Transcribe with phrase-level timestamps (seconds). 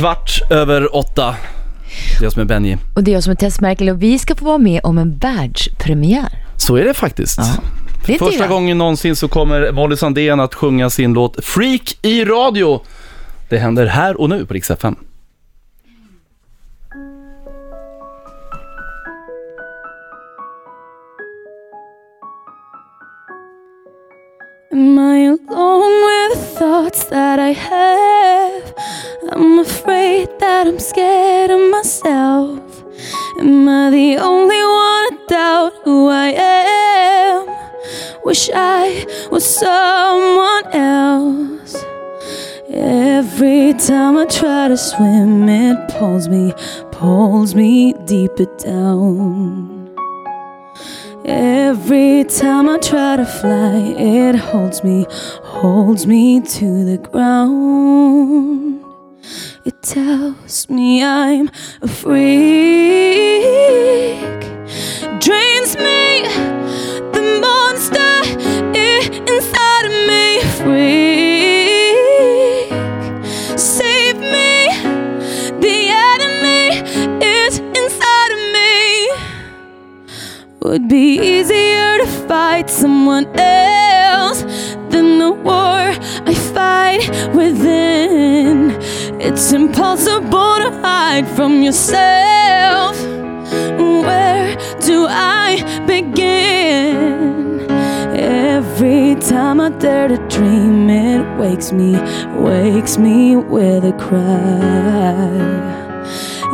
[0.00, 1.36] Kvart över åtta.
[2.18, 2.78] Det är jag som är Benji.
[2.94, 4.98] Och det är jag som är Tess Merkel och vi ska få vara med om
[4.98, 6.28] en världspremiär.
[6.56, 7.38] Så är det faktiskt.
[7.38, 8.12] Ja.
[8.12, 12.80] Inte Första gången någonsin så kommer Molly Sandén att sjunga sin låt Freak i radio.
[13.48, 14.96] Det händer här och nu på Rix FM.
[24.72, 28.19] Am I alone with thoughts that I have?
[29.28, 32.58] I'm afraid that I'm scared of myself.
[33.38, 37.46] Am I the only one to doubt who I am?
[38.24, 41.84] Wish I was someone else.
[42.70, 46.54] Every time I try to swim, it pulls me,
[46.90, 49.94] pulls me deeper down.
[51.26, 55.04] Every time I try to fly, it holds me,
[55.42, 58.69] holds me to the ground.
[59.62, 61.50] It tells me I'm
[61.82, 62.10] a freak,
[65.20, 66.22] drains me,
[67.12, 68.22] the monster
[68.74, 70.40] inside of me.
[70.60, 70.80] Freak,
[73.58, 74.68] save me,
[75.60, 76.80] the enemy
[77.22, 79.10] is inside of me
[80.62, 84.42] would be easier to fight someone else
[84.88, 85.94] than the war
[89.42, 92.94] It's impossible to hide from yourself.
[94.04, 97.66] Where do I begin?
[98.20, 101.96] Every time I dare to dream, it wakes me,
[102.36, 105.32] wakes me with a cry.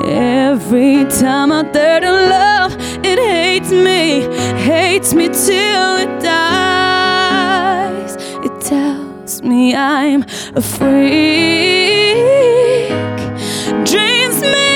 [0.05, 4.29] Every time I dare to love, it hates me,
[4.63, 8.15] hates me till it dies.
[8.45, 12.06] It tells me I'm a freak, drains
[14.53, 14.76] me,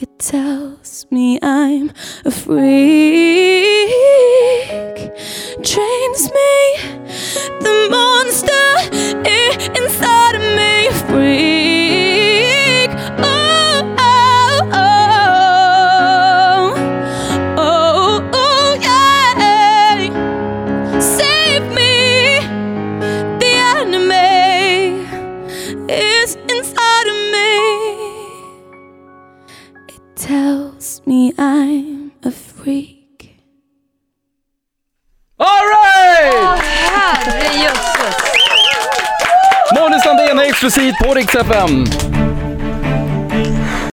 [0.00, 1.90] It tells me I'm
[2.26, 2.30] a
[30.68, 33.36] tells me I'm a freak.
[35.38, 36.62] Alright!
[36.92, 38.16] Herrejösses.
[39.74, 41.84] Molly Sandén är exklusivt på Rix FM.